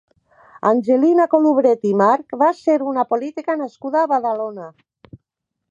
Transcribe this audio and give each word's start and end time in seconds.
Angelina 0.69 1.27
Colubret 1.33 1.85
i 1.89 1.91
March 2.01 2.35
va 2.43 2.49
ser 2.61 2.79
una 2.93 3.07
política 3.13 3.57
nascuda 3.61 4.03
a 4.05 4.09
Badalona. 4.15 4.69